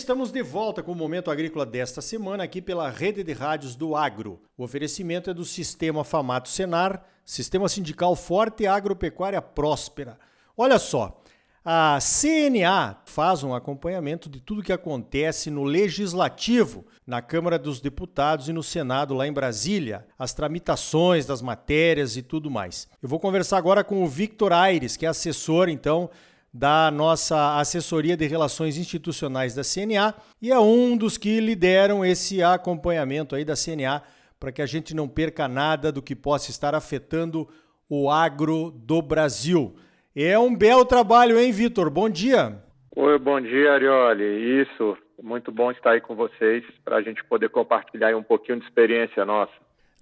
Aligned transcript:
estamos 0.00 0.32
de 0.32 0.42
volta 0.42 0.82
com 0.82 0.92
o 0.92 0.96
Momento 0.96 1.30
Agrícola 1.30 1.66
desta 1.66 2.00
semana 2.00 2.42
aqui 2.42 2.62
pela 2.62 2.88
Rede 2.88 3.22
de 3.22 3.34
Rádios 3.34 3.76
do 3.76 3.94
Agro. 3.94 4.40
O 4.56 4.64
oferecimento 4.64 5.28
é 5.28 5.34
do 5.34 5.44
Sistema 5.44 6.04
Famato 6.04 6.48
Senar, 6.48 7.04
Sistema 7.22 7.68
Sindical 7.68 8.16
Forte 8.16 8.62
e 8.62 8.66
Agropecuária 8.66 9.42
Próspera. 9.42 10.18
Olha 10.56 10.78
só, 10.78 11.22
a 11.62 11.98
CNA 12.00 12.96
faz 13.04 13.44
um 13.44 13.54
acompanhamento 13.54 14.30
de 14.30 14.40
tudo 14.40 14.62
que 14.62 14.72
acontece 14.72 15.50
no 15.50 15.64
Legislativo, 15.64 16.86
na 17.06 17.20
Câmara 17.20 17.58
dos 17.58 17.78
Deputados 17.78 18.48
e 18.48 18.52
no 18.54 18.62
Senado 18.62 19.12
lá 19.12 19.26
em 19.26 19.32
Brasília, 19.32 20.06
as 20.18 20.32
tramitações 20.32 21.26
das 21.26 21.42
matérias 21.42 22.16
e 22.16 22.22
tudo 22.22 22.50
mais. 22.50 22.88
Eu 23.02 23.08
vou 23.10 23.20
conversar 23.20 23.58
agora 23.58 23.84
com 23.84 24.02
o 24.02 24.08
Victor 24.08 24.54
Aires, 24.54 24.96
que 24.96 25.04
é 25.04 25.10
assessor, 25.10 25.68
então, 25.68 26.08
da 26.52 26.90
nossa 26.90 27.58
assessoria 27.58 28.16
de 28.16 28.26
relações 28.26 28.76
institucionais 28.76 29.54
da 29.54 29.62
CNA 29.62 30.14
e 30.42 30.50
é 30.50 30.58
um 30.58 30.96
dos 30.96 31.16
que 31.16 31.40
lideram 31.40 32.04
esse 32.04 32.42
acompanhamento 32.42 33.36
aí 33.36 33.44
da 33.44 33.54
CNA 33.54 34.02
para 34.38 34.50
que 34.50 34.62
a 34.62 34.66
gente 34.66 34.94
não 34.94 35.08
perca 35.08 35.46
nada 35.46 35.92
do 35.92 36.02
que 36.02 36.16
possa 36.16 36.50
estar 36.50 36.74
afetando 36.74 37.48
o 37.88 38.10
agro 38.10 38.70
do 38.70 39.00
Brasil. 39.02 39.74
É 40.16 40.38
um 40.38 40.56
belo 40.56 40.84
trabalho, 40.84 41.38
hein, 41.38 41.52
Vitor? 41.52 41.90
Bom 41.90 42.08
dia. 42.08 42.60
Oi, 42.96 43.18
bom 43.18 43.40
dia, 43.40 43.72
Arioli. 43.72 44.62
Isso, 44.62 44.96
muito 45.22 45.52
bom 45.52 45.70
estar 45.70 45.92
aí 45.92 46.00
com 46.00 46.16
vocês 46.16 46.64
para 46.84 46.96
a 46.96 47.02
gente 47.02 47.22
poder 47.24 47.48
compartilhar 47.50 48.16
um 48.16 48.22
pouquinho 48.22 48.58
de 48.58 48.64
experiência 48.64 49.24
nossa. 49.24 49.52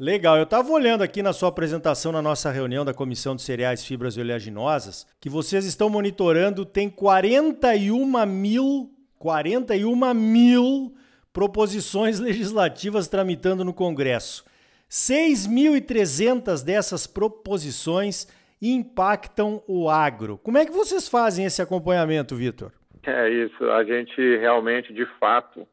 Legal, 0.01 0.37
eu 0.37 0.45
estava 0.45 0.71
olhando 0.71 1.03
aqui 1.03 1.25
na 1.25 1.33
sua 1.33 1.49
apresentação 1.49 2.13
na 2.13 2.23
nossa 2.23 2.53
reunião 2.53 2.85
da 2.85 2.95
Comissão 2.95 3.35
de 3.35 3.43
Cereais, 3.43 3.85
Fibras 3.85 4.17
e 4.17 4.21
Oleaginosas, 4.21 5.05
que 5.21 5.29
vocês 5.29 5.65
estão 5.65 5.91
monitorando, 5.91 6.65
tem 6.65 6.89
41 6.89 8.25
mil, 8.25 8.93
41 9.19 10.15
mil 10.15 10.95
proposições 11.33 12.21
legislativas 12.23 13.09
tramitando 13.09 13.65
no 13.65 13.75
Congresso. 13.75 14.45
6.300 14.89 16.65
dessas 16.65 17.09
proposições 17.09 18.29
impactam 18.63 19.65
o 19.67 19.91
agro. 19.91 20.39
Como 20.39 20.59
é 20.59 20.65
que 20.65 20.71
vocês 20.71 21.09
fazem 21.09 21.45
esse 21.45 21.61
acompanhamento, 21.61 22.37
Vitor? 22.37 22.71
É 23.05 23.29
isso, 23.29 23.69
a 23.69 23.83
gente 23.83 24.37
realmente, 24.37 24.93
de 24.93 25.07
fato, 25.19 25.67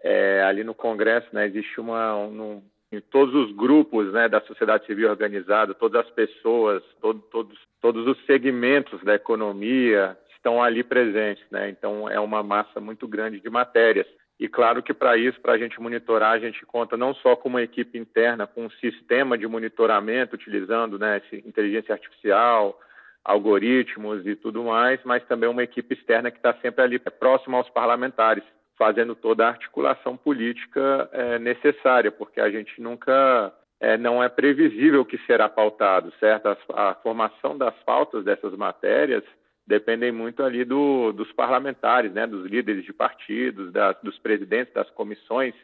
é, 0.00 0.44
ali 0.44 0.62
no 0.62 0.74
Congresso, 0.76 1.26
né, 1.32 1.46
existe 1.46 1.80
uma, 1.80 2.14
um, 2.14 2.62
todos 3.00 3.34
os 3.34 3.52
grupos 3.54 4.12
né, 4.12 4.28
da 4.28 4.40
sociedade 4.40 4.86
civil 4.86 5.08
organizada, 5.08 5.74
todas 5.74 6.04
as 6.04 6.10
pessoas, 6.10 6.82
todo, 7.00 7.20
todos, 7.30 7.58
todos 7.80 8.06
os 8.06 8.24
segmentos 8.26 9.02
da 9.02 9.14
economia 9.14 10.16
estão 10.34 10.62
ali 10.62 10.82
presentes. 10.82 11.44
Né? 11.50 11.70
Então, 11.70 12.08
é 12.08 12.20
uma 12.20 12.42
massa 12.42 12.80
muito 12.80 13.08
grande 13.08 13.40
de 13.40 13.50
matérias. 13.50 14.06
E 14.38 14.48
claro 14.48 14.82
que 14.82 14.92
para 14.92 15.16
isso, 15.16 15.40
para 15.40 15.52
a 15.52 15.58
gente 15.58 15.80
monitorar, 15.80 16.32
a 16.32 16.38
gente 16.38 16.66
conta 16.66 16.96
não 16.96 17.14
só 17.14 17.36
com 17.36 17.48
uma 17.48 17.62
equipe 17.62 17.96
interna, 17.96 18.46
com 18.46 18.66
um 18.66 18.70
sistema 18.70 19.38
de 19.38 19.46
monitoramento, 19.46 20.34
utilizando 20.34 20.98
né, 20.98 21.22
inteligência 21.46 21.92
artificial, 21.92 22.78
algoritmos 23.24 24.26
e 24.26 24.34
tudo 24.34 24.64
mais, 24.64 25.00
mas 25.04 25.24
também 25.24 25.48
uma 25.48 25.62
equipe 25.62 25.94
externa 25.94 26.30
que 26.30 26.36
está 26.36 26.52
sempre 26.54 26.82
ali 26.82 26.98
próxima 26.98 27.56
aos 27.56 27.70
parlamentares 27.70 28.44
fazendo 28.78 29.14
toda 29.14 29.44
a 29.44 29.48
articulação 29.48 30.16
política 30.16 31.08
é, 31.12 31.38
necessária, 31.38 32.10
porque 32.10 32.40
a 32.40 32.50
gente 32.50 32.80
nunca 32.80 33.52
é, 33.80 33.96
não 33.96 34.22
é 34.22 34.28
previsível 34.28 35.02
o 35.02 35.04
que 35.04 35.18
será 35.26 35.48
pautado, 35.48 36.12
certo? 36.18 36.46
A, 36.48 36.90
a, 36.90 36.94
formação 36.94 37.56
das 37.56 37.74
pautas 37.84 38.24
dessas 38.24 38.54
matérias 38.56 39.22
dependem 39.66 40.12
muito 40.12 40.42
ali 40.42 40.64
do, 40.64 41.12
dos 41.12 41.30
parlamentares, 41.32 42.12
né, 42.12 42.26
dos 42.26 42.46
líderes 42.46 42.84
de 42.84 42.92
partidos, 42.92 43.72
das, 43.72 43.96
dos 44.02 44.18
presidentes 44.18 44.74
das 44.74 44.88
comissões 44.90 45.54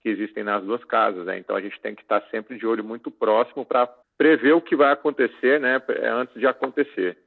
que 0.00 0.08
existem 0.08 0.42
nas 0.42 0.64
duas 0.64 0.82
casas. 0.84 1.26
Né? 1.26 1.38
Então 1.38 1.54
a 1.54 1.60
gente 1.60 1.80
tem 1.80 1.94
que 1.94 2.02
estar 2.02 2.22
sempre 2.30 2.58
de 2.58 2.66
olho 2.66 2.82
muito 2.82 3.10
próximo 3.10 3.64
para 3.64 3.86
prever 4.16 4.52
o 4.52 4.60
que 4.60 4.76
vai 4.76 4.92
acontecer, 4.92 5.60
né, 5.60 5.80
antes 6.04 6.34
de 6.38 6.46
acontecer. 6.46 7.18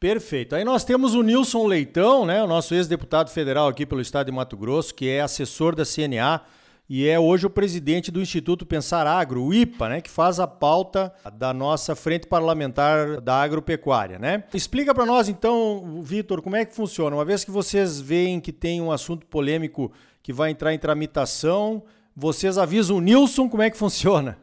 Perfeito. 0.00 0.54
Aí 0.54 0.64
nós 0.64 0.84
temos 0.84 1.14
o 1.14 1.22
Nilson 1.22 1.66
Leitão, 1.66 2.24
né, 2.24 2.40
o 2.42 2.46
nosso 2.46 2.72
ex-deputado 2.72 3.30
federal 3.30 3.66
aqui 3.66 3.84
pelo 3.84 4.00
estado 4.00 4.26
de 4.26 4.32
Mato 4.32 4.56
Grosso, 4.56 4.94
que 4.94 5.08
é 5.08 5.20
assessor 5.20 5.74
da 5.74 5.84
CNA 5.84 6.40
e 6.88 7.06
é 7.06 7.18
hoje 7.18 7.46
o 7.46 7.50
presidente 7.50 8.10
do 8.10 8.20
Instituto 8.20 8.64
Pensar 8.64 9.08
Agro, 9.08 9.42
o 9.42 9.52
IPA, 9.52 9.88
né, 9.88 10.00
que 10.00 10.08
faz 10.08 10.38
a 10.38 10.46
pauta 10.46 11.12
da 11.34 11.52
nossa 11.52 11.96
frente 11.96 12.28
parlamentar 12.28 13.20
da 13.20 13.42
agropecuária, 13.42 14.20
né? 14.20 14.44
Explica 14.54 14.94
para 14.94 15.04
nós 15.04 15.28
então, 15.28 16.00
Vitor, 16.00 16.40
como 16.40 16.56
é 16.56 16.64
que 16.64 16.74
funciona? 16.74 17.16
Uma 17.16 17.24
vez 17.24 17.44
que 17.44 17.50
vocês 17.50 18.00
veem 18.00 18.40
que 18.40 18.52
tem 18.52 18.80
um 18.80 18.92
assunto 18.92 19.26
polêmico 19.26 19.92
que 20.22 20.32
vai 20.32 20.50
entrar 20.50 20.72
em 20.72 20.78
tramitação, 20.78 21.82
vocês 22.16 22.56
avisam 22.56 22.98
o 22.98 23.00
Nilson 23.00 23.48
como 23.48 23.62
é 23.64 23.68
que 23.70 23.76
funciona? 23.76 24.38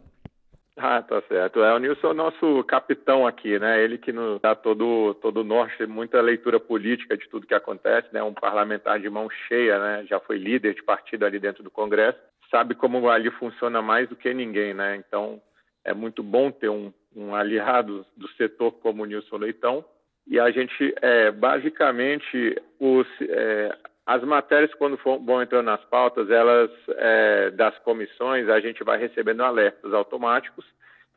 Ah, 0.78 1.02
tá 1.02 1.22
certo. 1.22 1.64
É, 1.64 1.74
o 1.74 1.80
Nilson 1.80 2.08
é 2.08 2.12
o 2.12 2.14
nosso 2.14 2.64
capitão 2.66 3.26
aqui, 3.26 3.58
né? 3.58 3.82
Ele 3.82 3.98
que 3.98 4.12
nos 4.12 4.42
dá 4.42 4.54
todo, 4.54 5.14
todo 5.16 5.38
o 5.40 5.44
norte, 5.44 5.86
muita 5.86 6.20
leitura 6.20 6.60
política 6.60 7.16
de 7.16 7.30
tudo 7.30 7.48
que 7.48 7.54
acontece, 7.54 8.10
né? 8.12 8.22
Um 8.22 8.34
parlamentar 8.34 9.00
de 9.00 9.10
mão 9.10 9.30
cheia, 9.48 9.80
né? 9.80 10.06
Já 10.06 10.20
foi 10.20 10.38
líder 10.38 10.74
de 10.74 10.84
partido 10.84 11.26
ali 11.26 11.40
dentro 11.40 11.64
do 11.64 11.72
Congresso, 11.72 12.20
sabe 12.52 12.76
como 12.76 13.10
ali 13.10 13.32
funciona 13.32 13.82
mais 13.82 14.10
do 14.10 14.18
que 14.18 14.34
ninguém, 14.34 14.74
né? 14.74 14.98
Então, 14.98 15.42
é 15.86 15.94
muito 15.94 16.22
bom 16.22 16.52
ter 16.52 16.70
um, 16.70 16.92
um 17.16 17.34
aliado 17.34 18.06
do 18.18 18.28
setor 18.34 18.74
como 18.74 19.04
o 19.04 19.06
Nilson 19.06 19.38
Leitão. 19.38 19.86
E 20.28 20.40
a 20.40 20.52
gente, 20.52 20.94
é, 21.02 21.32
basicamente, 21.32 22.62
os, 22.80 23.08
é, 23.22 23.78
as 24.06 24.24
matérias, 24.24 24.74
quando 24.76 24.98
for, 24.98 25.20
vão 25.20 25.42
entrando 25.42 25.66
nas 25.66 25.84
pautas, 25.86 26.30
elas 26.30 26.70
é, 26.90 27.50
das 27.52 27.78
comissões, 27.80 28.48
a 28.48 28.60
gente 28.60 28.84
vai 28.84 29.00
recebendo 29.00 29.42
alertas 29.42 29.94
automáticos, 29.94 30.66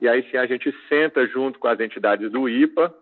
e 0.00 0.08
aí 0.08 0.22
sim 0.30 0.38
a 0.38 0.46
gente 0.46 0.74
senta 0.88 1.26
junto 1.26 1.58
com 1.58 1.68
as 1.68 1.78
entidades 1.80 2.30
do 2.30 2.48
IPA, 2.48 2.94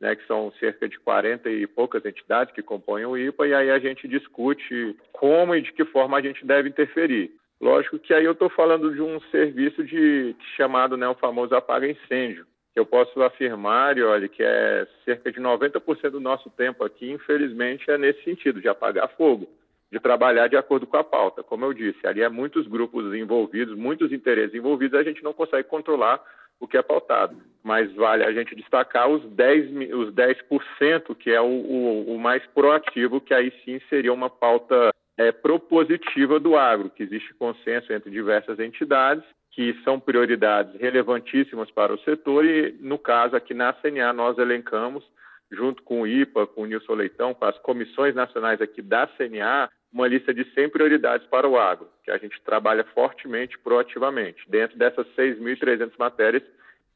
né, 0.00 0.16
que 0.16 0.26
são 0.26 0.52
cerca 0.58 0.88
de 0.88 0.98
40 0.98 1.48
e 1.48 1.66
poucas 1.68 2.04
entidades 2.04 2.52
que 2.52 2.62
compõem 2.62 3.04
o 3.04 3.16
IPA, 3.16 3.46
e 3.46 3.54
aí 3.54 3.70
a 3.70 3.78
gente 3.78 4.08
discute 4.08 4.96
como 5.12 5.54
e 5.54 5.62
de 5.62 5.72
que 5.72 5.84
forma 5.84 6.18
a 6.18 6.20
gente 6.20 6.44
deve 6.44 6.68
interferir. 6.68 7.30
Lógico 7.60 8.00
que 8.00 8.12
aí 8.12 8.24
eu 8.24 8.32
estou 8.32 8.50
falando 8.50 8.92
de 8.92 9.00
um 9.00 9.20
serviço 9.30 9.84
de 9.84 10.34
chamado 10.56 10.96
né, 10.96 11.06
o 11.08 11.14
famoso 11.14 11.54
apaga-incêndio, 11.54 12.44
que 12.72 12.80
eu 12.80 12.86
posso 12.86 13.22
afirmar, 13.22 13.98
e 13.98 14.02
olha, 14.02 14.28
que 14.28 14.42
é 14.42 14.86
cerca 15.04 15.30
de 15.30 15.38
90% 15.38 16.10
do 16.10 16.20
nosso 16.20 16.48
tempo 16.50 16.84
aqui, 16.84 17.10
infelizmente, 17.10 17.90
é 17.90 17.98
nesse 17.98 18.24
sentido, 18.24 18.60
de 18.60 18.68
apagar 18.68 19.14
fogo, 19.16 19.46
de 19.90 20.00
trabalhar 20.00 20.48
de 20.48 20.56
acordo 20.56 20.86
com 20.86 20.96
a 20.96 21.04
pauta. 21.04 21.42
Como 21.42 21.66
eu 21.66 21.74
disse, 21.74 22.06
ali 22.06 22.24
há 22.24 22.30
muitos 22.30 22.66
grupos 22.66 23.14
envolvidos, 23.14 23.76
muitos 23.76 24.10
interesses 24.10 24.54
envolvidos, 24.54 24.98
a 24.98 25.02
gente 25.02 25.22
não 25.22 25.34
consegue 25.34 25.68
controlar 25.68 26.22
o 26.58 26.66
que 26.66 26.78
é 26.78 26.82
pautado. 26.82 27.36
Mas 27.62 27.92
vale 27.94 28.24
a 28.24 28.32
gente 28.32 28.54
destacar 28.54 29.08
os 29.08 29.22
10%, 29.22 29.92
os 29.94 30.14
10% 30.14 31.14
que 31.14 31.30
é 31.30 31.40
o, 31.40 31.44
o, 31.44 32.14
o 32.14 32.18
mais 32.18 32.44
proativo, 32.54 33.20
que 33.20 33.34
aí 33.34 33.52
sim 33.64 33.80
seria 33.90 34.12
uma 34.12 34.30
pauta 34.30 34.94
é, 35.18 35.30
propositiva 35.30 36.40
do 36.40 36.56
agro, 36.56 36.88
que 36.88 37.02
existe 37.02 37.34
consenso 37.34 37.92
entre 37.92 38.10
diversas 38.10 38.58
entidades 38.58 39.24
que 39.52 39.78
são 39.84 40.00
prioridades 40.00 40.80
relevantíssimas 40.80 41.70
para 41.70 41.94
o 41.94 42.00
setor 42.00 42.44
e, 42.44 42.74
no 42.80 42.98
caso, 42.98 43.36
aqui 43.36 43.52
na 43.52 43.72
CNA 43.74 44.12
nós 44.12 44.38
elencamos, 44.38 45.04
junto 45.50 45.82
com 45.82 46.00
o 46.00 46.06
IPA, 46.06 46.46
com 46.46 46.62
o 46.62 46.66
Nilson 46.66 46.94
Leitão, 46.94 47.34
com 47.34 47.44
as 47.44 47.58
comissões 47.58 48.14
nacionais 48.14 48.60
aqui 48.62 48.80
da 48.80 49.06
CNA, 49.06 49.68
uma 49.92 50.08
lista 50.08 50.32
de 50.32 50.44
100 50.54 50.70
prioridades 50.70 51.26
para 51.26 51.46
o 51.46 51.58
agro, 51.58 51.86
que 52.02 52.10
a 52.10 52.16
gente 52.16 52.40
trabalha 52.40 52.82
fortemente, 52.94 53.58
proativamente, 53.58 54.42
dentro 54.48 54.78
dessas 54.78 55.06
6.300 55.14 55.92
matérias 55.98 56.42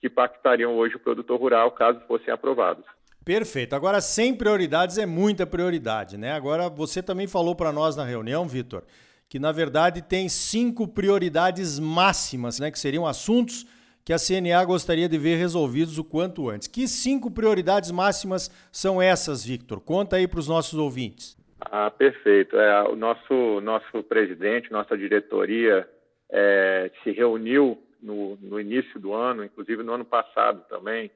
que 0.00 0.06
impactariam 0.06 0.74
hoje 0.76 0.96
o 0.96 1.00
produtor 1.00 1.38
rural, 1.38 1.70
caso 1.72 2.00
fossem 2.08 2.32
aprovadas. 2.32 2.84
Perfeito. 3.22 3.74
Agora, 3.74 4.00
100 4.00 4.36
prioridades 4.36 4.96
é 4.96 5.04
muita 5.04 5.46
prioridade, 5.46 6.16
né? 6.16 6.32
Agora, 6.32 6.70
você 6.70 7.02
também 7.02 7.26
falou 7.26 7.54
para 7.54 7.72
nós 7.72 7.96
na 7.96 8.04
reunião, 8.04 8.46
Vitor, 8.46 8.84
que 9.28 9.38
na 9.38 9.52
verdade 9.52 10.02
tem 10.02 10.28
cinco 10.28 10.86
prioridades 10.86 11.78
máximas, 11.78 12.60
né, 12.60 12.70
que 12.70 12.78
seriam 12.78 13.06
assuntos 13.06 13.66
que 14.04 14.12
a 14.12 14.18
CNA 14.18 14.64
gostaria 14.64 15.08
de 15.08 15.18
ver 15.18 15.34
resolvidos 15.34 15.98
o 15.98 16.04
quanto 16.04 16.48
antes. 16.48 16.68
Que 16.68 16.86
cinco 16.86 17.28
prioridades 17.28 17.90
máximas 17.90 18.48
são 18.70 19.02
essas, 19.02 19.44
Victor? 19.44 19.80
Conta 19.80 20.14
aí 20.14 20.28
para 20.28 20.38
os 20.38 20.46
nossos 20.46 20.78
ouvintes. 20.78 21.36
Ah, 21.60 21.90
perfeito. 21.90 22.56
É, 22.56 22.82
o 22.84 22.94
nosso, 22.94 23.60
nosso 23.62 24.04
presidente, 24.04 24.70
nossa 24.70 24.96
diretoria 24.96 25.88
é, 26.30 26.88
se 27.02 27.10
reuniu 27.10 27.82
no, 28.00 28.36
no 28.40 28.60
início 28.60 29.00
do 29.00 29.12
ano, 29.12 29.44
inclusive 29.44 29.82
no 29.82 29.94
ano 29.94 30.04
passado 30.04 30.62
também, 30.68 31.10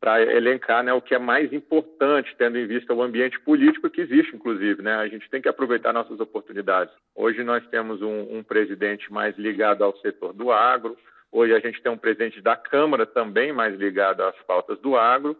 para 0.00 0.20
elencar 0.22 0.82
né, 0.84 0.92
o 0.92 1.00
que 1.00 1.14
é 1.14 1.18
mais 1.18 1.52
importante, 1.52 2.34
tendo 2.36 2.58
em 2.58 2.66
vista 2.66 2.92
o 2.92 3.02
ambiente 3.02 3.40
político 3.40 3.88
que 3.88 4.02
existe, 4.02 4.36
inclusive. 4.36 4.82
Né? 4.82 4.94
A 4.94 5.08
gente 5.08 5.28
tem 5.30 5.40
que 5.40 5.48
aproveitar 5.48 5.92
nossas 5.92 6.20
oportunidades. 6.20 6.94
Hoje 7.14 7.42
nós 7.42 7.66
temos 7.68 8.02
um, 8.02 8.38
um 8.38 8.42
presidente 8.42 9.10
mais 9.12 9.36
ligado 9.36 9.82
ao 9.82 9.96
setor 9.98 10.32
do 10.32 10.52
agro, 10.52 10.96
hoje 11.32 11.54
a 11.54 11.60
gente 11.60 11.82
tem 11.82 11.90
um 11.90 11.98
presidente 11.98 12.40
da 12.40 12.56
Câmara 12.56 13.06
também 13.06 13.52
mais 13.52 13.74
ligado 13.74 14.22
às 14.22 14.36
pautas 14.42 14.78
do 14.80 14.96
agro, 14.96 15.36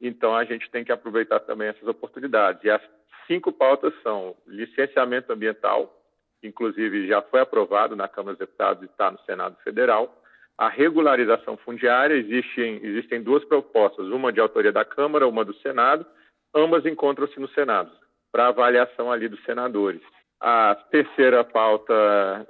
então 0.00 0.34
a 0.34 0.44
gente 0.44 0.70
tem 0.70 0.84
que 0.84 0.92
aproveitar 0.92 1.40
também 1.40 1.68
essas 1.68 1.86
oportunidades. 1.86 2.62
E 2.64 2.70
as 2.70 2.82
cinco 3.26 3.52
pautas 3.52 3.92
são 4.02 4.34
licenciamento 4.46 5.32
ambiental, 5.32 5.94
inclusive 6.42 7.06
já 7.06 7.20
foi 7.20 7.40
aprovado 7.40 7.94
na 7.94 8.08
Câmara 8.08 8.36
dos 8.36 8.46
Deputados 8.46 8.82
e 8.82 8.86
está 8.86 9.10
no 9.10 9.18
Senado 9.20 9.56
Federal. 9.62 10.14
A 10.58 10.68
regularização 10.68 11.56
fundiária, 11.56 12.14
existem, 12.14 12.80
existem 12.82 13.22
duas 13.22 13.44
propostas, 13.44 14.08
uma 14.08 14.32
de 14.32 14.40
autoria 14.40 14.72
da 14.72 14.84
Câmara, 14.84 15.28
uma 15.28 15.44
do 15.44 15.54
Senado, 15.54 16.04
ambas 16.52 16.84
encontram-se 16.84 17.38
no 17.38 17.48
Senado, 17.50 17.92
para 18.32 18.48
avaliação 18.48 19.12
ali 19.12 19.28
dos 19.28 19.40
senadores. 19.44 20.02
A 20.40 20.74
terceira 20.90 21.44
pauta 21.44 21.94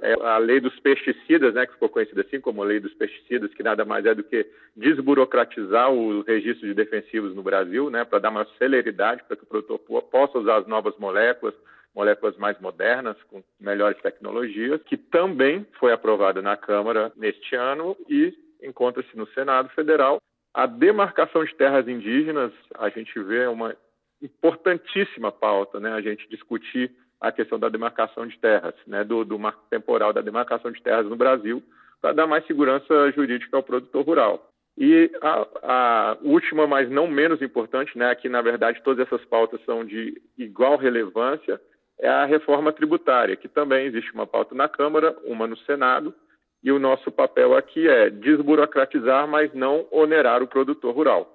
é 0.00 0.14
a 0.22 0.38
lei 0.38 0.58
dos 0.58 0.78
pesticidas, 0.81 1.55
né, 1.55 1.66
que 1.66 1.72
ficou 1.75 1.88
conhecida 1.88 2.22
assim 2.22 2.40
como 2.40 2.62
lei 2.62 2.81
dos 2.81 2.93
pesticidas, 2.94 3.52
que 3.52 3.62
nada 3.62 3.84
mais 3.84 4.05
é 4.06 4.14
do 4.14 4.22
que 4.22 4.46
desburocratizar 4.75 5.90
o 5.90 6.22
registro 6.22 6.66
de 6.66 6.75
defensivos 6.75 7.34
no 7.34 7.43
Brasil, 7.43 7.90
né, 7.90 8.04
para 8.04 8.19
dar 8.19 8.31
uma 8.31 8.46
celeridade 8.58 9.22
para 9.25 9.37
que 9.37 9.44
o 9.44 9.46
produtor 9.46 9.78
possa 10.11 10.38
usar 10.38 10.56
as 10.56 10.66
novas 10.66 10.96
moléculas, 10.99 11.54
moléculas 11.99 12.37
mais 12.37 12.56
modernas, 12.61 13.17
com 13.25 13.43
melhores 13.61 14.00
tecnologias, 14.00 14.81
que 14.85 14.97
também 14.97 15.67
foi 15.81 15.93
aprovada 15.93 16.41
na 16.41 16.56
Câmara 16.56 17.11
neste 17.17 17.56
ano 17.56 17.97
e 18.09 18.33
encontra-se 18.62 19.17
no 19.17 19.27
Senado 19.31 19.69
Federal. 19.71 20.19
A 20.55 20.65
demarcação 20.65 21.45
de 21.45 21.53
terras 21.56 21.89
indígenas, 21.89 22.53
a 22.79 22.89
gente 22.89 23.19
vê 23.21 23.49
uma 23.49 23.75
importantíssima 24.23 25.33
pauta, 25.33 25.81
né, 25.81 25.93
a 25.93 26.00
gente 26.00 26.29
discutir 26.29 26.93
a 27.21 27.33
questão 27.33 27.59
da 27.59 27.69
demarcação 27.69 28.29
de 28.29 28.39
terras, 28.39 28.75
né, 28.87 29.03
do, 29.03 29.25
do 29.25 29.37
marco 29.37 29.65
temporal 29.69 30.12
da 30.12 30.21
demarcação 30.21 30.71
de 30.71 30.81
terras 30.81 31.06
no 31.06 31.17
Brasil, 31.17 31.61
para 32.00 32.12
dar 32.12 32.29
mais 32.29 32.47
segurança 32.47 33.11
jurídica 33.11 33.56
ao 33.56 33.62
produtor 33.62 34.05
rural. 34.05 34.49
E 34.77 35.11
a, 35.21 35.47
a, 35.65 36.19
última, 36.23 36.65
mas 36.65 36.89
não 36.89 37.09
menos 37.09 37.43
importante, 37.43 37.99
né, 37.99 38.09
aqui 38.09 38.29
na 38.29 38.41
verdade 38.41 38.81
todas 38.85 39.05
essas 39.05 39.25
pautas 39.25 39.61
são 39.65 39.85
de 39.85 40.23
igual 40.39 40.77
relevância, 40.77 41.61
é 41.99 42.09
a 42.09 42.25
reforma 42.25 42.73
tributária, 42.73 43.37
que 43.37 43.49
também 43.49 43.87
existe 43.87 44.12
uma 44.12 44.27
pauta 44.27 44.55
na 44.55 44.69
Câmara, 44.69 45.17
uma 45.25 45.47
no 45.47 45.56
Senado, 45.59 46.15
e 46.62 46.71
o 46.73 46.79
nosso 46.79 47.11
papel 47.11 47.56
aqui 47.56 47.89
é 47.89 48.11
desburocratizar, 48.11 49.27
mas 49.29 49.53
não 49.55 49.87
onerar 49.91 50.43
o 50.43 50.49
produtor 50.49 50.95
rural. 50.95 51.35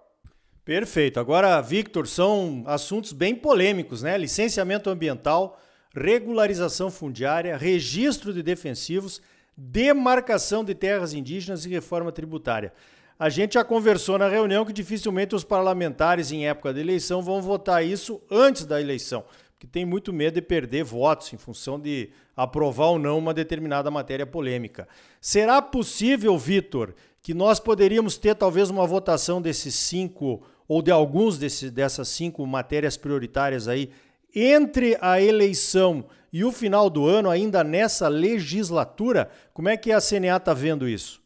Perfeito. 0.66 1.20
Agora, 1.20 1.60
Victor, 1.62 2.08
são 2.08 2.64
assuntos 2.66 3.12
bem 3.12 3.36
polêmicos, 3.36 4.02
né? 4.02 4.18
Licenciamento 4.18 4.90
ambiental, 4.90 5.60
regularização 5.94 6.90
fundiária, 6.90 7.58
registro 7.58 8.34
de 8.34 8.42
defensivos, 8.42 9.22
demarcação 9.56 10.64
de 10.64 10.74
terras 10.74 11.14
indígenas 11.14 11.66
e 11.66 11.70
reforma 11.70 12.12
tributária. 12.12 12.74
A 13.20 13.30
gente 13.30 13.54
já 13.54 13.64
conversou 13.64 14.18
na 14.18 14.28
reunião 14.28 14.66
que 14.66 14.74
dificilmente 14.74 15.36
os 15.36 15.44
parlamentares 15.44 16.32
em 16.32 16.48
época 16.48 16.74
de 16.74 16.80
eleição 16.80 17.22
vão 17.22 17.42
votar 17.42 17.86
isso 17.86 18.22
antes 18.30 18.66
da 18.66 18.82
eleição, 18.82 19.24
porque 19.64 19.68
tem 19.68 19.86
muito 19.86 20.12
medo 20.12 20.34
de 20.34 20.42
perder 20.42 20.84
votos 20.84 21.32
em 21.32 21.38
função 21.38 21.80
de 21.80 22.10
aprovar 22.36 22.88
ou 22.88 23.00
não 23.00 23.18
uma 23.18 23.34
determinada 23.34 23.90
matéria 23.90 24.26
polêmica. 24.26 24.90
Será 25.22 25.62
possível, 25.62 26.38
Vitor, 26.38 26.94
que 27.22 27.34
nós 27.34 27.62
poderíamos 27.62 28.18
ter 28.18 28.36
talvez 28.36 28.70
uma 28.70 28.86
votação 28.86 29.42
desses 29.42 29.74
cinco 29.76 30.44
ou 30.68 30.82
de 30.82 30.92
alguns 30.92 31.38
desses, 31.38 31.72
dessas 31.72 32.10
cinco 32.10 32.46
matérias 32.46 32.98
prioritárias 32.98 33.70
aí 33.70 33.90
entre 34.36 34.98
a 35.00 35.22
eleição 35.22 36.06
e 36.32 36.44
o 36.44 36.52
final 36.52 36.90
do 36.90 37.08
ano, 37.08 37.30
ainda 37.30 37.64
nessa 37.64 38.10
legislatura, 38.10 39.30
como 39.54 39.70
é 39.70 39.78
que 39.78 39.94
a 39.94 40.02
CNA 40.02 40.36
está 40.36 40.54
vendo 40.54 40.90
isso? 40.90 41.23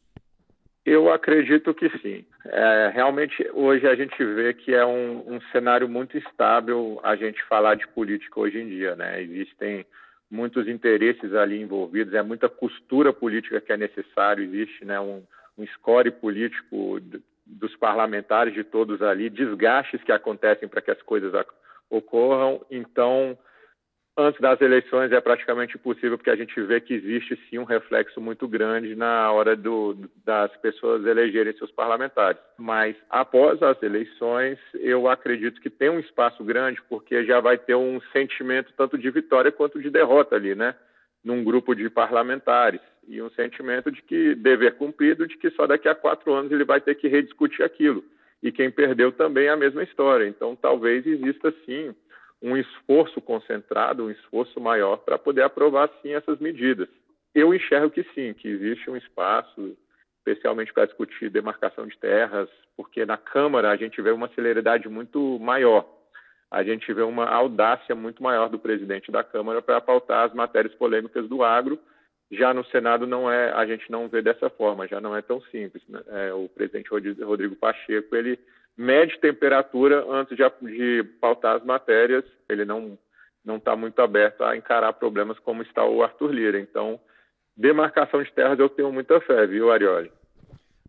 Eu 0.88 1.12
acredito 1.12 1.74
que 1.74 1.90
sim. 2.00 2.24
É, 2.46 2.92
realmente, 2.94 3.46
hoje 3.52 3.86
a 3.86 3.94
gente 3.94 4.24
vê 4.24 4.54
que 4.54 4.74
é 4.74 4.86
um, 4.86 5.36
um, 5.36 5.42
cenário 5.52 5.90
muito 5.90 6.18
instável 6.18 6.98
a 7.04 7.14
gente 7.14 7.44
falar 7.44 7.76
de 7.76 7.86
política 7.90 8.40
hoje 8.40 8.58
em 8.58 8.70
dia. 8.70 8.96
Né? 8.96 9.22
Existem 9.22 9.86
muitos 10.32 10.66
interesses 10.66 11.34
ali 11.34 11.62
envolvidos, 11.62 12.14
é 12.14 12.24
muita 12.24 12.48
costura 12.48 13.12
política 13.12 13.60
que 13.60 13.74
é 13.74 13.76
necessário, 13.76 14.46
existe 14.46 14.86
né, 14.86 14.98
um, 14.98 15.24
um 15.58 15.68
score 15.68 16.10
político 16.10 17.02
dos 17.46 17.76
parlamentares 17.76 18.54
de 18.54 18.64
todos 18.64 19.02
ali, 19.02 19.30
desgastes 19.30 20.02
que 20.04 20.14
acontecem 20.14 20.70
para 20.70 20.82
que 20.82 20.92
as 20.92 21.02
coisas 21.02 21.34
ocorram. 21.90 22.66
Então, 22.72 23.38
antes 24.18 24.42
das 24.42 24.60
eleições 24.60 25.12
é 25.12 25.22
praticamente 25.22 25.76
impossível, 25.76 26.18
porque 26.18 26.32
a 26.32 26.36
gente 26.36 26.60
vê 26.62 26.82
que 26.82 26.94
existe 26.94 27.40
sim 27.50 27.60
um 27.60 27.64
reflexo 27.64 28.20
muito 28.20 28.48
grande 28.48 28.96
na 28.96 29.32
hora 29.32 29.56
do, 29.56 29.96
das 30.26 30.52
pessoas 30.58 31.06
elegerem 31.06 31.54
seus 31.54 31.72
parlamentares. 31.72 32.40
Mas 32.58 32.96
após 33.10 33.62
as 33.62 33.82
eleições, 33.84 34.58
eu 34.74 35.08
acredito 35.08 35.62
que 35.62 35.70
tem 35.70 35.90
um 35.90 36.00
espaço 36.00 36.44
grande, 36.44 36.82
porque 36.90 37.24
já 37.26 37.40
vai 37.40 37.58
ter 37.58 37.76
um 37.76 38.02
sentimento 38.12 38.74
tanto 38.76 38.98
de 38.98 39.10
vitória 39.12 39.52
quanto 39.52 39.80
de 39.80 39.90
derrota 39.90 40.36
ali, 40.36 40.56
né? 40.56 40.76
Num 41.24 41.44
grupo 41.44 41.76
de 41.76 41.90
parlamentares. 41.90 42.82
E 43.08 43.22
um 43.22 43.30
sentimento 43.30 43.92
de 43.92 44.02
que 44.02 44.36
dever 44.36 44.76
cumprido, 44.76 45.28
de 45.28 45.38
que 45.38 45.52
só 45.52 45.68
daqui 45.68 45.88
a 45.88 45.96
quatro 45.96 46.34
anos 46.34 46.52
ele 46.52 46.66
vai 46.66 46.82
ter 46.82 46.96
que 46.96 47.08
rediscutir 47.08 47.64
aquilo 47.64 48.04
e 48.42 48.52
quem 48.52 48.70
perdeu 48.70 49.12
também 49.12 49.48
é 49.48 49.50
a 49.50 49.58
mesma 49.58 49.84
história. 49.84 50.28
Então, 50.28 50.56
talvez 50.56 51.06
exista 51.06 51.54
sim 51.66 51.94
um 52.42 52.56
esforço 52.56 53.22
concentrado, 53.22 54.06
um 54.06 54.12
esforço 54.12 54.60
maior 54.60 54.98
para 54.98 55.18
poder 55.18 55.42
aprovar 55.42 55.90
sim 56.02 56.14
essas 56.14 56.40
medidas. 56.40 56.88
Eu 57.34 57.54
enxergo 57.54 57.90
que 57.90 58.04
sim, 58.16 58.34
que 58.34 58.48
existe 58.48 58.90
um 58.90 58.98
espaço, 58.98 59.78
especialmente 60.20 60.74
para 60.74 60.86
discutir 60.86 61.30
demarcação 61.30 61.88
de 61.88 61.98
terras, 61.98 62.50
porque 62.76 63.06
na 63.06 63.18
Câmara 63.18 63.72
a 63.72 63.76
gente 63.76 64.02
vê 64.02 64.12
uma 64.12 64.30
celeridade 64.30 64.88
muito 64.88 65.40
maior. 65.40 65.88
A 66.50 66.64
gente 66.64 66.92
vê 66.94 67.02
uma 67.02 67.26
audácia 67.26 67.94
muito 67.94 68.24
maior 68.24 68.50
do 68.50 68.60
presidente 68.60 69.12
da 69.12 69.24
Câmara 69.24 69.62
para 69.62 69.82
pautar 69.82 70.26
as 70.26 70.34
matérias 70.34 70.74
polêmicas 70.76 71.28
do 71.28 71.44
agro 71.44 71.80
já 72.32 72.54
no 72.54 72.66
Senado 72.66 73.08
não 73.08 73.32
é, 73.32 73.52
a 73.54 73.66
gente 73.66 73.90
não 73.90 74.08
vê 74.08 74.22
dessa 74.22 74.50
forma, 74.50 74.88
já 74.88 75.00
não 75.00 75.16
é 75.16 75.22
tão 75.22 75.42
simples. 75.44 75.82
Né? 75.88 76.02
É, 76.08 76.34
o 76.34 76.50
presidente 76.50 76.90
Rodrigo 76.90 77.56
Pacheco 77.56 78.16
ele 78.16 78.38
mede 78.78 79.20
temperatura 79.20 80.06
antes 80.10 80.38
de, 80.38 80.44
de 80.62 81.04
pautar 81.20 81.56
as 81.56 81.66
matérias. 81.66 82.24
Ele 82.48 82.64
não 82.64 82.98
não 83.44 83.56
está 83.56 83.78
muito 83.78 84.02
aberto 84.02 84.44
a 84.44 84.58
encarar 84.58 84.92
problemas 84.92 85.40
como 85.40 85.62
está 85.62 85.86
o 85.86 86.04
Arthur 86.04 86.34
Lira. 86.34 86.60
Então, 86.60 87.00
demarcação 87.56 88.22
de 88.22 88.30
terras 88.34 88.60
eu 88.60 88.68
tenho 88.68 88.92
muita 88.92 89.22
fé, 89.22 89.48
viu, 89.48 89.72
Arioli? 89.72 90.12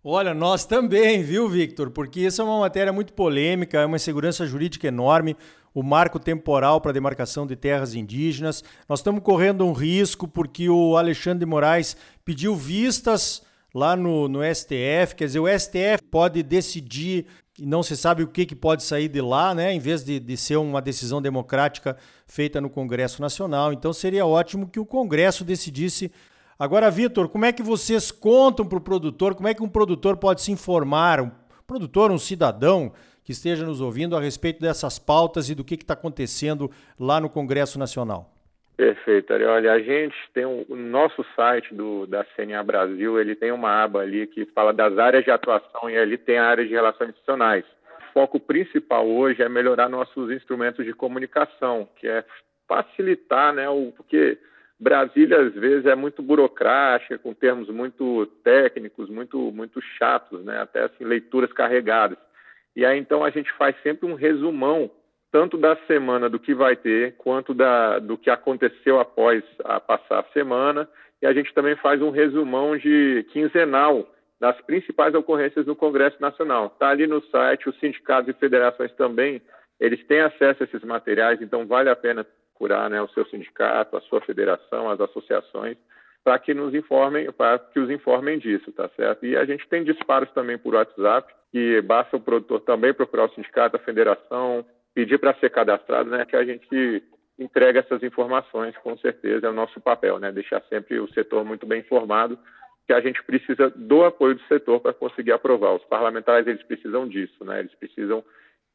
Olha, 0.02 0.34
nós 0.34 0.64
também, 0.64 1.22
viu, 1.22 1.48
Victor? 1.48 1.90
Porque 1.90 2.20
isso 2.20 2.42
é 2.42 2.44
uma 2.44 2.58
matéria 2.58 2.92
muito 2.92 3.12
polêmica, 3.12 3.80
é 3.80 3.86
uma 3.86 3.96
insegurança 3.96 4.44
jurídica 4.44 4.88
enorme 4.88 5.36
o 5.74 5.82
marco 5.82 6.18
temporal 6.18 6.80
para 6.80 6.92
demarcação 6.92 7.46
de 7.46 7.54
terras 7.54 7.94
indígenas. 7.94 8.64
Nós 8.88 8.98
estamos 8.98 9.22
correndo 9.22 9.64
um 9.64 9.72
risco 9.72 10.26
porque 10.26 10.68
o 10.68 10.96
Alexandre 10.96 11.40
de 11.40 11.46
Moraes 11.46 11.96
pediu 12.24 12.56
vistas 12.56 13.46
lá 13.78 13.94
no, 13.94 14.26
no 14.26 14.40
STF, 14.42 15.14
quer 15.16 15.26
dizer, 15.26 15.38
o 15.38 15.46
STF 15.46 16.02
pode 16.10 16.42
decidir 16.42 17.26
e 17.58 17.64
não 17.64 17.82
se 17.82 17.96
sabe 17.96 18.22
o 18.22 18.28
que, 18.28 18.44
que 18.44 18.54
pode 18.54 18.82
sair 18.82 19.08
de 19.08 19.20
lá, 19.20 19.54
né? 19.54 19.72
Em 19.72 19.78
vez 19.78 20.04
de, 20.04 20.18
de 20.18 20.36
ser 20.36 20.56
uma 20.56 20.82
decisão 20.82 21.22
democrática 21.22 21.96
feita 22.26 22.60
no 22.60 22.68
Congresso 22.68 23.22
Nacional. 23.22 23.72
Então 23.72 23.92
seria 23.92 24.26
ótimo 24.26 24.68
que 24.68 24.80
o 24.80 24.86
Congresso 24.86 25.44
decidisse. 25.44 26.10
Agora, 26.58 26.90
Vitor, 26.90 27.28
como 27.28 27.44
é 27.44 27.52
que 27.52 27.62
vocês 27.62 28.10
contam 28.10 28.66
para 28.66 28.78
o 28.78 28.80
produtor? 28.80 29.34
Como 29.34 29.48
é 29.48 29.54
que 29.54 29.62
um 29.62 29.68
produtor 29.68 30.16
pode 30.16 30.42
se 30.42 30.50
informar? 30.50 31.20
Um 31.20 31.30
produtor, 31.66 32.10
um 32.10 32.18
cidadão 32.18 32.92
que 33.22 33.32
esteja 33.32 33.64
nos 33.64 33.80
ouvindo 33.80 34.16
a 34.16 34.20
respeito 34.20 34.60
dessas 34.60 34.98
pautas 34.98 35.50
e 35.50 35.54
do 35.54 35.64
que 35.64 35.74
está 35.74 35.94
acontecendo 35.94 36.70
lá 36.98 37.20
no 37.20 37.28
Congresso 37.28 37.78
Nacional. 37.78 38.37
Perfeito, 38.78 39.34
Ari. 39.34 39.44
Olha, 39.44 39.72
a 39.72 39.80
gente 39.80 40.14
tem 40.32 40.44
o, 40.44 40.64
o 40.68 40.76
nosso 40.76 41.26
site 41.34 41.74
do, 41.74 42.06
da 42.06 42.24
CNA 42.36 42.62
Brasil, 42.62 43.18
ele 43.18 43.34
tem 43.34 43.50
uma 43.50 43.82
aba 43.82 44.02
ali 44.02 44.24
que 44.28 44.46
fala 44.46 44.72
das 44.72 44.96
áreas 44.96 45.24
de 45.24 45.32
atuação 45.32 45.90
e 45.90 45.98
ali 45.98 46.16
tem 46.16 46.38
a 46.38 46.46
área 46.46 46.64
de 46.64 46.70
relações 46.70 47.08
institucionais. 47.08 47.64
O 47.98 48.12
foco 48.12 48.38
principal 48.38 49.04
hoje 49.04 49.42
é 49.42 49.48
melhorar 49.48 49.88
nossos 49.88 50.30
instrumentos 50.30 50.84
de 50.86 50.92
comunicação, 50.92 51.88
que 51.96 52.06
é 52.06 52.24
facilitar, 52.68 53.52
né, 53.52 53.68
o, 53.68 53.92
porque 53.96 54.38
Brasília 54.78 55.40
às 55.40 55.54
vezes 55.54 55.84
é 55.84 55.96
muito 55.96 56.22
burocrática, 56.22 57.18
com 57.18 57.34
termos 57.34 57.68
muito 57.68 58.26
técnicos, 58.44 59.10
muito 59.10 59.50
muito 59.50 59.80
chatos, 59.98 60.44
né, 60.44 60.60
até 60.62 60.84
assim 60.84 61.02
leituras 61.02 61.52
carregadas. 61.52 62.16
E 62.76 62.86
aí 62.86 62.96
então 62.96 63.24
a 63.24 63.30
gente 63.30 63.52
faz 63.54 63.74
sempre 63.82 64.08
um 64.08 64.14
resumão 64.14 64.88
tanto 65.30 65.56
da 65.56 65.76
semana 65.86 66.28
do 66.28 66.38
que 66.38 66.54
vai 66.54 66.76
ter, 66.76 67.14
quanto 67.16 67.52
da, 67.52 67.98
do 67.98 68.16
que 68.16 68.30
aconteceu 68.30 68.98
após 68.98 69.42
a 69.64 69.78
passar 69.78 70.20
a 70.20 70.32
semana, 70.32 70.88
e 71.20 71.26
a 71.26 71.32
gente 71.32 71.52
também 71.52 71.76
faz 71.76 72.00
um 72.00 72.10
resumão 72.10 72.76
de 72.76 73.26
quinzenal 73.32 74.08
das 74.40 74.58
principais 74.62 75.14
ocorrências 75.14 75.66
no 75.66 75.74
Congresso 75.74 76.16
Nacional. 76.20 76.66
Está 76.66 76.90
ali 76.90 77.06
no 77.06 77.20
site, 77.26 77.68
os 77.68 77.78
sindicatos 77.78 78.28
e 78.28 78.38
federações 78.38 78.92
também, 78.92 79.42
eles 79.80 80.04
têm 80.06 80.20
acesso 80.20 80.62
a 80.62 80.66
esses 80.66 80.82
materiais, 80.82 81.40
então 81.42 81.66
vale 81.66 81.88
a 81.88 81.96
pena 81.96 82.26
procurar 82.50 82.90
né, 82.90 83.00
o 83.00 83.08
seu 83.08 83.24
sindicato, 83.26 83.96
a 83.96 84.00
sua 84.02 84.20
federação, 84.20 84.90
as 84.90 85.00
associações, 85.00 85.76
para 86.24 86.38
que 86.38 86.52
nos 86.52 86.74
informem, 86.74 87.30
para 87.32 87.58
que 87.58 87.78
os 87.78 87.88
informem 87.90 88.38
disso, 88.38 88.72
tá 88.72 88.88
certo? 88.96 89.24
E 89.24 89.36
a 89.36 89.44
gente 89.44 89.68
tem 89.68 89.84
disparos 89.84 90.30
também 90.32 90.58
por 90.58 90.74
WhatsApp, 90.74 91.32
que 91.52 91.80
basta 91.82 92.16
o 92.16 92.20
produtor 92.20 92.60
também 92.60 92.92
procurar 92.92 93.26
o 93.26 93.34
sindicato, 93.34 93.76
a 93.76 93.80
federação, 93.80 94.64
pedir 94.98 95.16
para 95.16 95.32
ser 95.34 95.50
cadastrado, 95.50 96.10
né? 96.10 96.26
Que 96.26 96.34
a 96.34 96.44
gente 96.44 97.04
entrega 97.38 97.78
essas 97.78 98.02
informações, 98.02 98.76
com 98.78 98.98
certeza 98.98 99.46
é 99.46 99.50
o 99.50 99.54
nosso 99.54 99.80
papel, 99.80 100.18
né? 100.18 100.32
Deixar 100.32 100.60
sempre 100.68 100.98
o 100.98 101.08
setor 101.12 101.44
muito 101.44 101.64
bem 101.64 101.78
informado, 101.78 102.36
que 102.84 102.92
a 102.92 103.00
gente 103.00 103.22
precisa 103.22 103.70
do 103.70 104.02
apoio 104.04 104.34
do 104.34 104.42
setor 104.48 104.80
para 104.80 104.92
conseguir 104.92 105.30
aprovar. 105.30 105.72
Os 105.76 105.84
parlamentares 105.84 106.48
eles 106.48 106.64
precisam 106.64 107.06
disso, 107.06 107.44
né? 107.44 107.60
Eles 107.60 107.72
precisam 107.76 108.24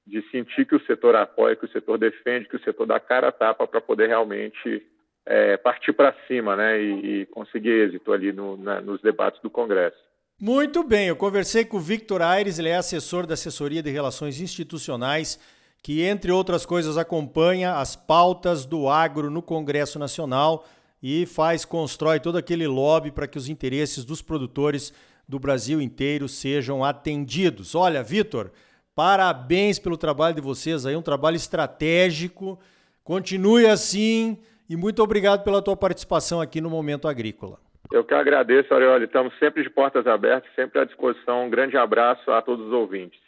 de 0.08 0.22
sentir 0.30 0.66
que 0.66 0.76
o 0.76 0.86
setor 0.86 1.14
apoia, 1.14 1.58
que 1.58 1.66
o 1.66 1.72
setor 1.74 1.98
defende, 1.98 2.48
que 2.48 2.56
o 2.56 2.64
setor 2.64 2.86
dá 2.86 3.02
cara 3.02 3.28
a 3.28 3.32
tapa 3.34 3.68
para 3.68 3.82
poder 3.82 4.08
realmente 4.08 4.82
é, 5.26 5.58
partir 5.58 5.92
para 5.92 6.16
cima, 6.26 6.56
né? 6.56 6.82
E, 6.82 7.22
e, 7.22 7.26
conseguir 7.26 7.70
êxito 7.70 8.14
ali 8.14 8.32
no, 8.32 8.56
na, 8.56 8.80
nos 8.80 9.02
debates 9.02 9.42
do 9.42 9.50
Congresso. 9.50 9.98
Muito 10.40 10.86
bem, 10.86 11.10
eu 11.10 11.18
conversei 11.18 11.66
com 11.66 11.76
o 11.76 11.82
Victor 11.82 12.22
Aires, 12.22 12.60
ele 12.60 12.70
é 12.70 12.78
assessor 12.78 13.28
da 13.28 13.34
Assessoria 13.34 13.84
de 13.84 13.92
Relações 13.92 14.40
Institucionais, 14.40 15.38
que, 15.84 16.02
entre 16.02 16.32
outras 16.32 16.66
coisas, 16.66 16.98
acompanha 16.98 17.76
as 17.76 17.94
pautas 17.94 18.66
do 18.66 18.88
agro 18.88 19.30
no 19.30 19.42
Congresso 19.42 20.00
Nacional 20.00 20.66
e 21.02 21.26
faz, 21.26 21.66
constrói 21.66 22.22
todo 22.22 22.38
aquele 22.38 22.66
lobby 22.66 23.12
para 23.12 23.28
que 23.28 23.38
os 23.38 23.50
interesses 23.50 24.06
dos 24.06 24.22
produtores 24.22 24.94
do 25.28 25.38
Brasil 25.38 25.82
inteiro 25.82 26.30
sejam 26.30 26.86
atendidos. 26.86 27.76
Olha, 27.76 28.02
Vitor, 28.02 28.52
parabéns 28.96 29.78
pelo 29.78 29.98
trabalho 29.98 30.34
de 30.34 30.42
vocês 30.42 30.86
aí, 30.86 30.96
um 30.96 31.02
trabalho 31.02 31.36
estratégico. 31.36 32.58
Continue 33.04 33.68
assim 33.68 34.38
e 34.70 34.78
muito 34.78 35.04
obrigado 35.04 35.44
pela 35.44 35.62
tua 35.62 35.76
participação 35.76 36.40
aqui 36.40 36.62
no 36.62 36.70
Momento 36.70 37.10
Agrícola. 37.10 37.60
Eu 37.92 38.06
que 38.06 38.14
agradeço, 38.14 38.74
Arioli. 38.74 39.04
Estamos 39.04 39.38
sempre 39.38 39.62
de 39.62 39.70
portas 39.70 40.08
abertas, 40.08 40.50
sempre 40.56 40.80
à 40.80 40.86
disposição. 40.86 41.46
Um 41.46 41.50
grande 41.50 41.76
abraço 41.76 42.32
a 42.32 42.42
todos 42.42 42.68
os 42.68 42.72
ouvintes. 42.72 43.20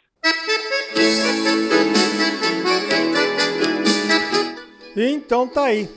Então 4.96 5.46
tá 5.46 5.64
aí. 5.64 5.88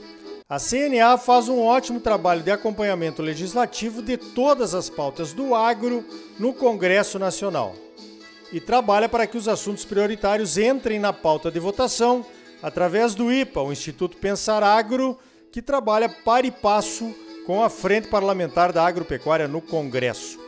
A 0.50 0.60
CNA 0.60 1.18
faz 1.18 1.48
um 1.48 1.62
ótimo 1.62 2.02
trabalho 2.02 2.44
de 2.44 2.52
acompanhamento 2.52 3.22
legislativo 3.22 4.02
de 4.02 4.18
todas 4.18 4.74
as 4.76 4.90
pautas 4.90 5.32
do 5.32 5.56
agro 5.56 6.04
no 6.38 6.54
Congresso 6.54 7.18
Nacional 7.18 7.76
e 8.52 8.60
trabalha 8.60 9.08
para 9.08 9.28
que 9.28 9.38
os 9.38 9.48
assuntos 9.48 9.86
prioritários 9.86 10.58
entrem 10.58 11.00
na 11.00 11.14
pauta 11.14 11.52
de 11.52 11.60
votação 11.60 12.26
através 12.62 13.16
do 13.16 13.32
IPA, 13.32 13.62
o 13.62 13.72
Instituto 13.72 14.18
Pensar 14.18 14.64
Agro, 14.64 15.18
que 15.52 15.62
trabalha 15.62 16.10
para 16.10 16.48
e 16.48 16.52
passo 16.52 17.14
com 17.46 17.64
a 17.64 17.70
Frente 17.70 18.08
Parlamentar 18.08 18.74
da 18.74 18.86
Agropecuária 18.86 19.48
no 19.48 19.62
Congresso. 19.62 20.40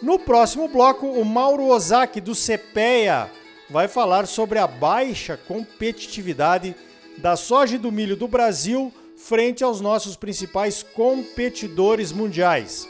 No 0.00 0.18
próximo 0.18 0.68
bloco, 0.68 1.06
o 1.06 1.24
Mauro 1.24 1.66
Ozaki, 1.66 2.20
do 2.20 2.34
CPEA, 2.34 3.30
vai 3.68 3.88
falar 3.88 4.26
sobre 4.26 4.58
a 4.58 4.66
baixa 4.66 5.36
competitividade 5.36 6.74
da 7.18 7.36
soja 7.36 7.76
e 7.76 7.78
do 7.78 7.92
milho 7.92 8.16
do 8.16 8.28
Brasil 8.28 8.92
frente 9.16 9.62
aos 9.62 9.80
nossos 9.80 10.16
principais 10.16 10.82
competidores 10.82 12.12
mundiais. 12.12 12.88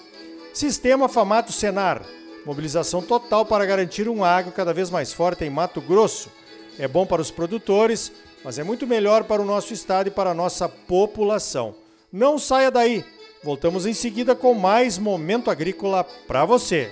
Sistema 0.52 1.08
Famato 1.08 1.52
Senar. 1.52 2.02
Mobilização 2.44 3.00
total 3.00 3.46
para 3.46 3.64
garantir 3.64 4.08
um 4.08 4.22
agro 4.22 4.52
cada 4.52 4.74
vez 4.74 4.90
mais 4.90 5.12
forte 5.12 5.44
em 5.44 5.50
Mato 5.50 5.80
Grosso. 5.80 6.30
É 6.78 6.86
bom 6.86 7.06
para 7.06 7.22
os 7.22 7.30
produtores, 7.30 8.12
mas 8.44 8.58
é 8.58 8.64
muito 8.64 8.86
melhor 8.86 9.24
para 9.24 9.40
o 9.40 9.44
nosso 9.44 9.72
estado 9.72 10.08
e 10.08 10.10
para 10.10 10.30
a 10.30 10.34
nossa 10.34 10.68
população. 10.68 11.74
Não 12.12 12.38
saia 12.38 12.70
daí. 12.70 13.04
Voltamos 13.42 13.86
em 13.86 13.94
seguida 13.94 14.34
com 14.34 14.54
mais 14.54 14.98
momento 14.98 15.50
agrícola 15.50 16.04
para 16.26 16.44
você. 16.44 16.90